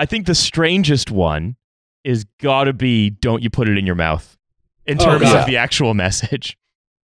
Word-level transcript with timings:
I 0.00 0.06
think 0.06 0.26
the 0.26 0.34
strangest 0.34 1.10
one 1.10 1.56
is 2.04 2.24
gotta 2.40 2.72
be 2.72 3.10
"Don't 3.10 3.42
you 3.42 3.50
put 3.50 3.68
it 3.68 3.76
in 3.76 3.84
your 3.86 3.94
mouth" 3.94 4.38
in 4.86 5.00
Oh, 5.00 5.04
terms 5.04 5.22
God. 5.24 5.36
of 5.40 5.46
the 5.46 5.56
actual 5.58 5.92
message. 6.06 6.56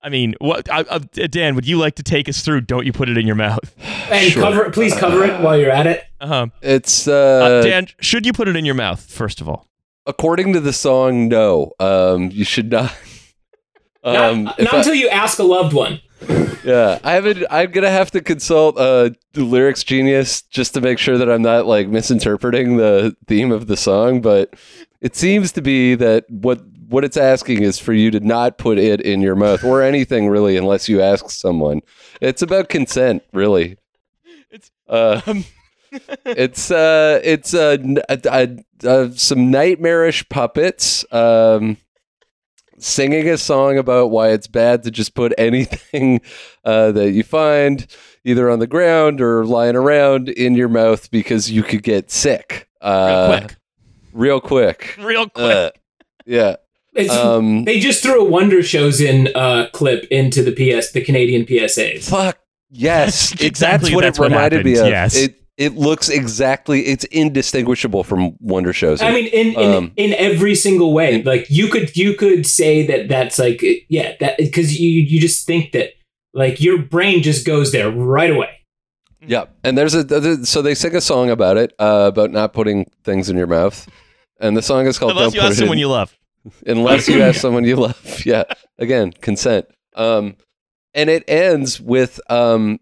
I 0.03 0.08
mean, 0.08 0.34
what? 0.41 0.71
I, 0.71 0.84
I, 0.91 0.98
Dan, 0.98 1.54
would 1.56 1.67
you 1.67 1.78
like 1.78 1.96
to 1.96 2.02
take 2.02 2.28
us 2.28 2.40
through 2.42 2.62
"Don't 2.62 2.86
you 2.86 2.92
put 2.92 3.08
it 3.08 3.18
in 3.18 3.26
your 3.26 3.36
mouth"? 3.36 3.74
And 4.10 4.32
Sure. 4.32 4.42
cover 4.42 4.64
it, 4.64 4.72
please 4.72 4.94
cover 4.94 5.24
it 5.24 5.40
while 5.40 5.58
you're 5.58 5.70
at 5.70 5.86
it. 5.86 6.04
Uh-huh. 6.20 6.46
It's 6.62 7.08
Uh, 7.08 7.12
uh, 7.12 7.62
Dan, 7.62 7.88
should 8.00 8.24
you 8.24 8.32
put 8.32 8.46
it 8.48 8.56
in 8.56 8.64
your 8.64 8.74
mouth 8.77 9.00
first 9.10 9.40
of 9.40 9.48
all? 9.48 9.66
according 10.08 10.52
to 10.52 10.60
the 10.60 10.72
song, 10.72 11.26
no. 11.28 11.72
Um, 11.80 12.30
you 12.30 12.44
should 12.44 12.70
not. 12.70 12.94
Um, 14.04 14.44
not 14.44 14.58
if 14.60 14.64
not 14.66 14.74
I- 14.74 14.78
until 14.78 14.94
you 14.94 15.08
ask 15.08 15.38
a 15.40 15.42
loved 15.42 15.72
one. 15.74 16.00
Yeah, 16.64 16.98
I 17.04 17.12
haven't. 17.12 17.45
I'm 17.50 17.70
gonna 17.70 17.91
have 17.91 18.11
to 18.12 18.20
consult 18.20 18.77
uh, 18.79 19.11
the 19.32 19.45
lyrics 19.45 19.82
genius 19.84 20.43
just 20.43 20.75
to 20.75 20.80
make 20.80 20.98
sure 20.98 21.18
that 21.18 21.30
I'm 21.30 21.43
not 21.43 21.66
like 21.66 21.89
misinterpreting 21.89 22.77
the 22.77 23.16
theme 23.27 23.52
of 23.52 23.66
the 23.66 23.77
song. 23.77 24.21
But 24.21 24.54
it 25.00 25.16
seems 25.16 25.53
to 25.53 25.63
be 25.63 25.94
that 25.96 26.25
what 26.30 26.61
what 26.89 27.04
it's 27.04 27.16
asking 27.16 27.63
is 27.63 27.79
for 27.79 27.93
you 27.93 28.11
to 28.13 28.21
not 28.21 28.58
put 28.58 28.79
it 28.79 29.00
in 29.00 29.21
your 29.21 29.35
mouth 29.36 29.64
or 29.64 29.82
anything 29.82 30.29
really, 30.29 30.57
unless 30.57 30.89
you 30.89 31.00
ask 31.00 31.30
someone. 31.30 31.80
It's 32.21 32.43
about 32.43 32.69
consent, 32.69 33.23
really. 33.33 33.77
It's- 34.51 34.71
uh, 34.88 35.21
Um, 35.27 35.45
it's 36.27 36.71
uh, 36.71 37.21
it's 37.25 37.55
uh, 37.55 37.77
n- 37.80 37.99
uh, 38.09 38.16
uh, 38.29 38.47
uh, 38.87 39.09
some 39.15 39.51
nightmarish 39.51 40.29
puppets. 40.29 41.05
Um, 41.13 41.77
singing 42.79 43.29
a 43.29 43.39
song 43.39 43.79
about 43.79 44.11
why 44.11 44.30
it's 44.30 44.47
bad 44.47 44.83
to 44.85 44.91
just 44.91 45.15
put 45.15 45.33
anything 45.39 46.21
uh, 46.65 46.93
that 46.93 47.12
you 47.12 47.23
find 47.23 47.87
either 48.25 48.51
on 48.51 48.59
the 48.59 48.66
ground 48.66 49.21
or 49.21 49.45
lying 49.45 49.77
around 49.77 50.29
in 50.29 50.55
your 50.55 50.69
mouth 50.69 51.11
because 51.11 51.51
you 51.51 51.62
could 51.62 51.83
get 51.83 52.11
sick 52.11 52.69
real 52.83 52.93
uh, 52.93 53.39
quick, 53.41 53.57
real 54.12 54.41
quick. 54.41 54.97
real 55.01 55.29
quick. 55.29 55.57
Uh, 55.57 55.71
yeah. 56.27 56.57
Um, 57.10 57.65
they 57.65 57.79
just 57.79 58.02
threw 58.02 58.21
a 58.27 58.29
Wonder 58.29 58.59
Showzen 58.59 59.30
uh, 59.35 59.69
clip 59.73 60.04
into 60.10 60.43
the 60.43 60.52
PS, 60.52 60.93
the 60.93 61.04
Canadian 61.04 61.45
PSAs. 61.45 62.09
fuck 62.09 62.38
yes. 62.71 63.30
That's 63.30 63.43
exactly- 63.43 63.91
that's 63.91 63.95
what 63.95 64.00
that's 64.02 64.19
it 64.19 64.22
what 64.22 64.30
reminded 64.30 64.64
me 64.64 64.77
of. 64.78 64.86
yes. 64.86 65.16
It 65.16 65.41
it 65.56 65.74
looks 65.74 66.08
exactly. 66.08 66.86
It's 66.86 67.04
indistinguishable 67.04 68.04
from 68.04 68.36
Wonder 68.40 68.72
Showzen. 68.72 69.02
I 69.02 69.12
mean, 69.12 69.26
in 69.26 69.54
in, 69.58 69.72
Um, 69.74 69.92
in 69.96 70.12
every 70.14 70.54
single 70.54 70.92
way. 70.92 71.22
Like 71.22 71.46
you 71.48 71.68
could 71.68 71.96
you 71.96 72.14
could 72.14 72.46
say 72.46 72.86
that 72.86 73.08
that's 73.08 73.38
like 73.38 73.62
yeah 73.88 74.14
that 74.20 74.36
because 74.38 74.78
you 74.78 74.90
you 74.90 75.20
just 75.20 75.46
think 75.46 75.72
that 75.72 75.90
like 76.34 76.60
your 76.60 76.78
brain 76.78 77.22
just 77.22 77.46
goes 77.46 77.72
there 77.72 77.90
right 77.90 78.30
away. 78.30 78.50
Yeah, 79.26 79.46
and 79.64 79.76
there's 79.76 79.94
a 79.94 80.44
so 80.44 80.62
they 80.62 80.74
sing 80.74 80.94
a 80.94 81.00
song 81.00 81.30
about 81.30 81.56
it, 81.56 81.72
uh, 81.78 82.04
about 82.12 82.30
not 82.30 82.52
putting 82.52 82.91
things 83.02 83.28
in 83.30 83.36
your 83.36 83.46
mouth, 83.48 83.88
and 84.41 84.56
the 84.56 84.62
song 84.62 84.86
is 84.86 84.98
called 84.98 85.12
Unless 85.12 85.32
"Don't 85.32 85.34
you 85.34 85.41
Put 85.41 85.46
ask 85.46 85.52
It 85.52 85.62
in." 85.62 85.64
someone 85.66 85.78
you 85.78 85.88
love. 85.88 86.16
unless 86.66 87.08
you 87.08 87.22
ask 87.22 87.41
someone 87.41 87.64
you 87.64 87.76
love. 87.76 88.22
Yeah, 88.26 88.44
again, 88.78 89.12
consent. 89.12 89.66
Um, 89.94 90.36
and 90.94 91.08
it 91.10 91.24
ends 91.28 91.80
with 91.80 92.20
um, 92.30 92.78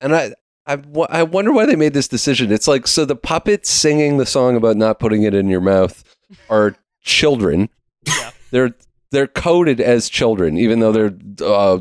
and 0.00 0.14
I. 0.14 0.34
I, 0.68 0.82
I 1.10 1.22
wonder 1.22 1.52
why 1.52 1.66
they 1.66 1.76
made 1.76 1.94
this 1.94 2.08
decision. 2.08 2.52
It's 2.52 2.68
like 2.68 2.86
so 2.86 3.04
the 3.04 3.16
puppets 3.16 3.70
singing 3.70 4.18
the 4.18 4.26
song 4.26 4.54
about 4.56 4.76
not 4.76 4.98
putting 4.98 5.22
it 5.22 5.34
in 5.34 5.48
your 5.48 5.60
mouth 5.60 6.04
are 6.50 6.76
children. 7.02 7.68
Yeah. 8.06 8.30
They're 8.50 8.74
they're 9.10 9.26
coded 9.26 9.80
as 9.80 10.08
children, 10.08 10.58
even 10.58 10.80
though 10.80 10.92
they're 10.92 11.14
uh, 11.42 11.78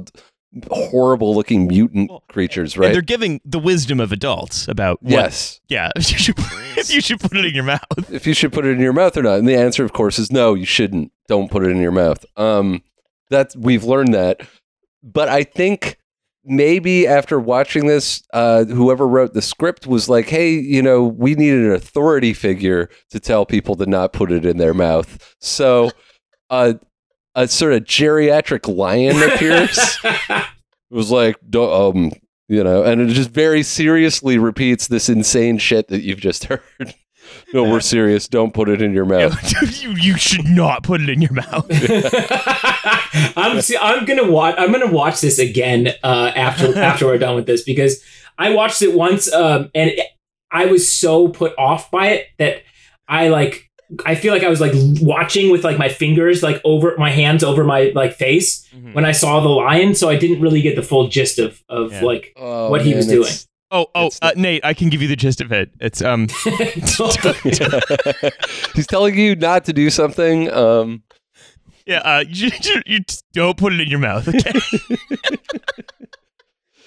horrible 0.72 1.36
looking 1.36 1.68
mutant 1.68 2.10
Well, 2.10 2.24
creatures, 2.30 2.74
And 2.76 2.82
right? 2.84 2.94
they're 2.94 3.02
giving 3.02 3.42
the 3.44 3.60
wisdom 3.60 4.00
of 4.00 4.12
adults 4.12 4.68
about 4.68 5.02
what, 5.04 5.12
yes. 5.12 5.60
yeah, 5.68 5.92
if 5.98 6.12
you 6.12 6.18
should 6.18 6.36
if 6.78 6.90
you 6.94 7.02
should 7.02 7.20
put 7.20 7.36
it 7.36 7.46
in 7.46 7.54
your 7.54 7.64
mouth. 7.66 8.12
if 8.12 8.26
you 8.26 8.34
should 8.34 8.54
put 8.54 8.66
it 8.66 8.70
in 8.72 8.80
your 8.80 8.94
mouth 8.94 9.18
or 9.18 9.24
not. 9.24 9.40
And 9.40 9.48
the 9.48 9.56
answer, 9.58 9.84
of 9.84 9.94
course, 9.94 10.18
is 10.20 10.32
no, 10.32 10.54
you 10.54 10.66
shouldn't. 10.66 11.12
Don't 11.28 11.52
put 11.52 11.64
it 11.64 11.70
in 11.72 11.78
your 11.78 11.92
mouth. 11.92 12.26
Um, 12.38 12.82
that's 13.30 13.56
we've 13.56 13.84
learned 13.84 14.14
that. 14.14 14.42
But 15.04 15.28
I 15.30 15.44
think 15.44 15.97
maybe 16.48 17.06
after 17.06 17.40
watching 17.40 17.88
this, 17.88 18.24
uh, 18.34 18.66
whoever 18.66 19.08
wrote 19.08 19.34
the 19.34 19.42
script 19.42 19.86
was 19.86 20.10
like, 20.10 20.28
hey, 20.30 20.52
you 20.52 20.82
know, 20.82 21.04
we 21.04 21.36
need 21.36 21.54
an 21.54 21.72
authority 21.72 22.34
figure 22.34 22.90
to 23.10 23.20
tell 23.20 23.46
people 23.46 23.76
to 23.76 23.86
not 23.86 24.14
put 24.14 24.32
it 24.32 24.46
in 24.46 24.58
their 24.58 24.74
mouth. 24.74 25.36
So 25.40 25.92
uh, 26.50 26.74
a 27.36 27.48
sort 27.48 27.74
of 27.74 27.84
geriatric 27.84 28.74
lion 28.74 29.22
appears. 29.22 29.98
It 30.90 30.96
was 30.96 31.12
like, 31.12 31.36
um, 31.54 32.14
you 32.48 32.64
know, 32.64 32.84
and 32.84 33.02
it 33.02 33.08
just 33.08 33.32
very 33.32 33.62
seriously 33.64 34.38
repeats 34.38 34.88
this 34.88 35.10
insane 35.10 35.58
shit 35.58 35.90
that 35.90 36.02
you've 36.02 36.22
just 36.22 36.46
heard. 36.46 36.96
No, 37.54 37.64
we're 37.64 37.80
serious. 37.96 38.28
Don't 38.28 38.54
put 38.54 38.70
it 38.70 38.82
in 38.82 38.94
your 38.94 39.06
mouth. 39.06 39.36
you 39.84 39.92
you 39.92 40.18
should 40.18 40.46
not 40.46 40.84
put 40.84 41.02
it 41.02 41.10
in 41.10 41.22
your 41.22 41.34
mouth. 41.34 41.66
I'm 43.38 43.62
see, 43.62 43.78
I'm 43.80 44.06
gonna 44.06 44.30
watch 44.30 44.56
I'm 44.58 44.72
gonna 44.72 44.92
watch 44.92 45.22
this 45.22 45.40
again 45.40 45.90
uh, 46.04 46.32
after 46.36 46.78
after 46.78 47.06
we're 47.06 47.18
done 47.18 47.36
with 47.36 47.46
this 47.46 47.64
because 47.64 48.02
I 48.38 48.54
watched 48.54 48.82
it 48.82 48.94
once 48.94 49.32
um, 49.32 49.70
and 49.74 49.92
it- 49.92 50.06
I 50.50 50.66
was 50.68 50.90
so 50.90 51.28
put 51.28 51.54
off 51.58 51.92
by 51.92 52.08
it 52.08 52.28
that 52.38 52.62
I 53.08 53.28
like 53.28 53.70
I 54.06 54.16
feel 54.16 54.34
like 54.34 54.44
I 54.44 54.48
was 54.50 54.62
like 54.62 54.72
watching 55.02 55.52
with 55.52 55.66
like 55.66 55.78
my 55.78 55.90
fingers 55.90 56.42
like 56.42 56.62
over 56.64 56.96
my 56.98 57.10
hands 57.12 57.44
over 57.44 57.66
my 57.66 57.92
like 57.94 58.14
face 58.14 58.66
when 58.94 59.04
I 59.04 59.12
saw 59.12 59.42
the 59.42 59.50
lion 59.50 59.94
so 59.94 60.08
I 60.08 60.16
didn't 60.16 60.40
really 60.42 60.62
get 60.62 60.78
the 60.78 60.84
full 60.84 61.10
gist 61.10 61.38
of 61.38 61.62
of 61.68 61.92
Yeah. 61.92 62.02
like 62.04 62.34
Oh, 62.38 62.70
What 62.70 62.82
he 62.86 62.94
was 62.94 63.08
doing. 63.08 63.32
It's- 63.72 63.72
Oh, 63.72 63.88
oh, 63.96 64.10
uh, 64.22 64.32
Nate, 64.36 64.64
I 64.64 64.74
can 64.74 64.90
give 64.90 65.02
you 65.02 65.08
the 65.08 65.16
gist 65.16 65.42
of 65.42 65.52
it. 65.52 65.72
It's 65.80 66.02
um, 66.02 66.28
He's 68.76 68.88
telling 68.88 69.18
you 69.18 69.36
not 69.36 69.66
to 69.66 69.74
do 69.74 69.90
something. 69.90 70.52
Um, 70.52 71.04
yeah, 71.86 72.00
uh, 72.00 72.24
you, 72.28 72.52
you, 72.64 72.82
you 72.86 73.00
don't 73.34 73.58
put 73.58 73.74
it 73.74 73.80
in 73.82 73.88
your 73.90 74.00
mouth. 74.00 74.28
Okay. 74.28 74.52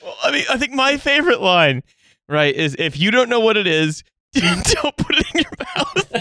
well, 0.03 0.17
I 0.23 0.33
mean, 0.33 0.45
I 0.51 0.57
think 0.57 0.73
my 0.73 0.97
favorite 0.97 1.41
line, 1.41 1.83
right, 2.29 2.55
is 2.55 2.77
if 2.79 2.99
you 2.99 3.11
don't 3.11 3.29
know 3.29 3.41
what 3.41 3.57
it 3.57 3.67
is, 3.67 4.03
don't 4.33 4.97
put 4.97 5.17
it 5.19 5.27
in 5.35 5.43
your 5.43 5.53
mouth. 5.77 6.13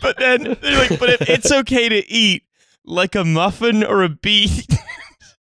but 0.00 0.18
then 0.18 0.56
they're 0.60 0.78
like, 0.78 0.98
but 1.00 1.10
if 1.10 1.28
it's 1.28 1.50
okay 1.50 1.88
to 1.88 2.08
eat 2.10 2.44
like 2.84 3.14
a 3.14 3.24
muffin 3.24 3.84
or 3.84 4.02
a 4.02 4.08
beet, 4.08 4.66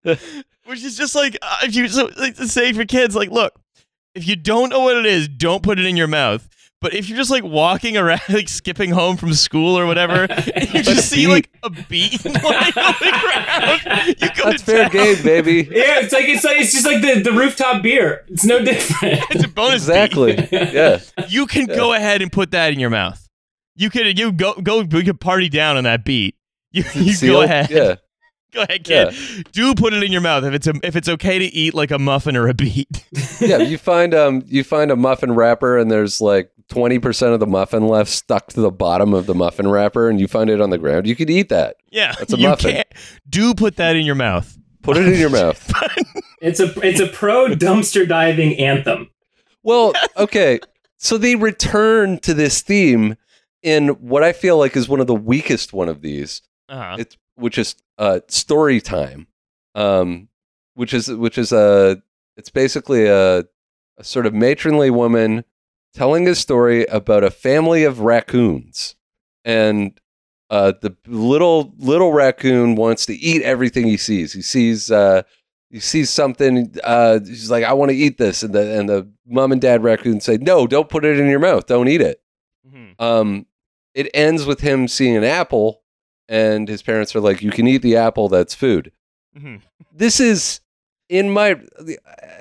which 0.03 0.84
is 0.84 0.97
just 0.97 1.14
like 1.14 1.37
uh, 1.43 1.58
if 1.64 1.75
you 1.75 1.88
so 1.88 2.10
like 2.16 2.37
to 2.37 2.48
say 2.48 2.72
for 2.72 2.84
kids, 2.84 3.14
like, 3.16 3.31
look, 3.31 3.58
if 4.16 4.27
you 4.27 4.34
don't 4.37 4.71
know 4.71 4.81
what 4.81 4.97
it 4.97 5.06
is, 5.06 5.28
don't 5.28 5.62
put 5.62 5.78
it 5.78 5.84
in 5.87 5.97
your 5.97 6.06
mouth. 6.09 6.49
But 6.82 6.93
if 6.93 7.09
you're 7.09 7.16
just 7.16 7.31
like 7.31 7.43
walking 7.43 7.97
around, 7.97 8.21
like 8.28 8.49
skipping 8.49 8.91
home 8.91 9.16
from 9.16 9.32
school 9.32 9.78
or 9.78 9.87
whatever, 9.87 10.25
and 10.54 10.75
you 10.75 10.82
just 10.82 11.09
see 11.09 11.27
like 11.27 11.49
a 11.62 11.71
beet 11.71 12.22
lying 12.25 12.37
on 12.76 12.94
the 13.00 13.19
ground, 13.22 14.16
you 14.21 14.28
go 14.37 14.50
that's 14.50 14.62
to 14.62 14.71
fair 14.72 14.82
town. 14.88 14.93
game, 14.93 15.22
baby. 15.22 15.69
yeah 15.71 16.00
it's 16.00 16.12
like 16.12 16.26
it's 16.26 16.44
like 16.44 16.59
it's 16.59 16.72
just 16.72 16.84
like 16.84 17.00
the, 17.00 17.21
the 17.22 17.32
rooftop 17.32 17.82
beer 17.82 18.25
it's 18.28 18.44
no 18.44 18.62
different 18.62 19.21
It's 19.31 19.44
a 19.44 19.49
bonus 19.49 19.87
beet. 19.87 19.97
Exactly. 19.97 20.49
Yeah. 20.53 21.00
You 21.28 21.47
can 21.47 21.65
go 21.66 21.94
ahead 21.94 22.21
and 22.21 22.31
put 22.31 22.50
that 22.50 22.72
in 22.72 22.78
your 22.78 22.91
mouth. 22.91 23.26
You 23.75 23.88
could 23.91 24.19
you 24.19 24.32
go 24.32 24.53
go 24.55 24.82
we 24.82 25.03
could 25.03 25.19
party 25.21 25.49
down 25.49 25.76
on 25.78 25.84
that 25.84 26.05
beat. 26.05 26.37
You, 26.72 26.84
you 26.94 27.12
Seal? 27.15 27.32
go 27.34 27.43
ahead. 27.43 27.71
Yeah. 27.71 27.97
Go 28.52 28.62
ahead, 28.62 28.84
kid. 28.84 29.14
Do 29.52 29.74
put 29.74 29.92
it 29.92 30.02
in 30.02 30.10
your 30.12 30.20
mouth 30.22 30.44
if 30.44 30.54
it's 30.54 30.66
a, 30.66 30.74
if 30.82 30.96
it's 30.96 31.08
okay 31.08 31.38
to 31.38 31.44
eat 31.44 31.74
like 31.74 31.90
a 31.90 31.98
muffin 31.98 32.36
or 32.36 32.48
a 32.48 32.54
beet. 32.54 33.04
Yeah. 33.40 33.58
You 33.58 33.76
find 33.76 34.14
um 34.14 34.42
you 34.46 34.64
find 34.64 34.90
a 34.90 34.96
muffin 34.96 35.32
wrapper 35.34 35.76
and 35.76 35.90
there's 35.90 36.22
like 36.22 36.50
twenty 36.70 36.98
percent 36.98 37.34
of 37.34 37.40
the 37.40 37.46
muffin 37.46 37.86
left 37.86 38.08
stuck 38.10 38.46
to 38.54 38.60
the 38.62 38.70
bottom 38.70 39.12
of 39.12 39.26
the 39.26 39.34
muffin 39.34 39.68
wrapper 39.68 40.08
and 40.08 40.18
you 40.18 40.26
find 40.26 40.48
it 40.48 40.58
on 40.60 40.70
the 40.70 40.78
ground. 40.78 41.06
You 41.06 41.14
could 41.14 41.28
eat 41.28 41.50
that. 41.50 41.76
Yeah, 41.90 42.14
That's 42.18 42.32
a 42.32 42.38
muffin. 42.38 42.72
can't. 42.76 42.88
Do 43.28 43.52
put 43.52 43.76
that 43.76 43.94
in 43.94 44.06
your 44.06 44.14
mouth. 44.14 44.56
Put 44.82 44.96
it 44.96 45.06
in 45.06 45.20
your 45.20 45.28
mouth. 45.42 45.70
it's 46.40 46.60
a 46.60 46.72
it's 46.86 47.00
a 47.00 47.08
pro 47.08 47.48
dumpster 47.48 48.08
diving 48.08 48.56
anthem 48.58 49.10
Well, 49.62 49.92
okay. 50.16 50.60
So 50.96 51.18
they 51.18 51.34
return 51.36 52.18
to 52.20 52.32
this 52.32 52.62
theme 52.62 53.16
in 53.62 53.88
what 53.88 54.22
I 54.22 54.32
feel 54.32 54.56
like 54.56 54.76
is 54.76 54.88
one 54.88 55.00
of 55.00 55.06
the 55.08 55.14
weakest 55.14 55.75
one 55.75 55.90
of 55.90 56.00
these, 56.00 56.40
Uh-huh. 56.70 56.96
it's 56.99 57.19
which 57.34 57.58
is 57.58 57.76
uh 57.98 58.20
story 58.28 58.81
time. 58.81 59.26
Um 59.75 60.28
which 60.75 60.93
is 60.94 61.08
which 61.10 61.38
is 61.38 61.52
a 61.52 62.02
it's 62.37 62.50
basically 62.50 63.06
a 63.06 63.44
a 63.98 64.04
sort 64.04 64.26
of 64.26 64.34
matronly 64.34 64.90
woman 64.90 65.44
telling 65.94 66.28
a 66.28 66.34
story 66.34 66.84
about 66.87 67.25
a 67.25 67.31
family 67.31 67.84
of 67.84 68.00
raccoons. 68.00 68.94
And 69.44 69.98
uh 70.50 70.72
the 70.82 70.96
little 71.06 71.72
little 71.78 72.12
raccoon 72.12 72.75
wants 72.76 73.06
to 73.06 73.14
eat 73.14 73.43
everything 73.43 73.87
he 73.87 73.96
sees. 73.96 74.32
He 74.32 74.42
sees 74.42 74.90
uh 74.90 75.22
he 75.70 75.81
sees 75.81 76.10
something 76.10 76.72
uh 76.84 77.19
he's 77.25 77.50
like 77.50 77.64
i 77.64 77.72
want 77.72 77.90
to 77.90 77.96
eat 77.96 78.19
this 78.19 78.44
and 78.44 78.54
the 78.54 78.78
and 78.78 78.88
the 78.88 79.10
mom 79.26 79.50
and 79.50 79.60
dad 79.60 79.82
raccoon 79.82 80.20
say 80.20 80.37
no 80.37 80.64
don't 80.69 80.88
put 80.88 81.04
it 81.04 81.19
in 81.19 81.26
your 81.28 81.40
mouth 81.40 81.66
don't 81.66 81.88
eat 81.88 82.00
it 82.00 82.22
Mhm. 82.72 82.94
um 83.00 83.46
it 83.92 84.08
ends 84.14 84.46
with 84.46 84.60
him 84.60 84.87
seeing 84.87 85.16
an 85.16 85.25
apple 85.25 85.82
and 86.28 86.69
his 86.69 86.82
parents 86.82 87.14
are 87.14 87.20
like 87.20 87.43
you 87.43 87.50
can 87.50 87.67
eat 87.67 87.82
the 87.82 87.96
apple 87.96 88.28
that's 88.28 88.55
food 88.55 88.90
Mhm. 89.37 89.61
this 89.93 90.19
is 90.20 90.61
in 91.08 91.31
my 91.31 91.61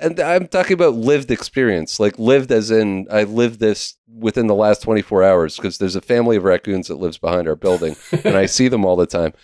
and 0.00 0.18
I'm 0.18 0.48
talking 0.48 0.72
about 0.74 0.94
lived 0.94 1.30
experience, 1.30 2.00
like 2.00 2.18
lived 2.18 2.50
as 2.50 2.70
in 2.72 3.06
I 3.10 3.22
lived 3.22 3.60
this 3.60 3.94
within 4.08 4.48
the 4.48 4.54
last 4.56 4.82
24 4.82 5.22
hours 5.22 5.56
because 5.56 5.78
there's 5.78 5.94
a 5.94 6.00
family 6.00 6.36
of 6.36 6.42
raccoons 6.44 6.88
that 6.88 6.96
lives 6.96 7.16
behind 7.18 7.46
our 7.48 7.54
building 7.54 7.94
and 8.24 8.36
I 8.36 8.46
see 8.46 8.66
them 8.68 8.84
all 8.84 8.96
the 8.96 9.06
time. 9.06 9.34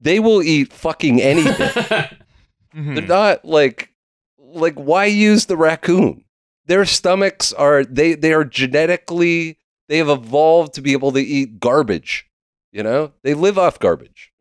They 0.00 0.20
will 0.20 0.40
eat 0.42 0.72
fucking 0.72 1.20
anything. 1.20 1.70
Mhm. 2.76 2.94
They're 2.94 3.06
not 3.06 3.44
like 3.44 3.92
like 4.38 4.74
why 4.76 5.06
use 5.06 5.46
the 5.46 5.56
raccoon? 5.56 6.24
Their 6.66 6.84
stomachs 6.84 7.52
are 7.52 7.84
they 7.84 8.14
they 8.14 8.32
are 8.32 8.44
genetically 8.44 9.58
they 9.88 9.98
have 9.98 10.08
evolved 10.08 10.74
to 10.74 10.80
be 10.80 10.92
able 10.92 11.10
to 11.12 11.20
eat 11.20 11.58
garbage. 11.58 12.26
You 12.72 12.82
know? 12.82 13.12
They 13.22 13.34
live 13.34 13.58
off 13.58 13.78
garbage. 13.78 14.32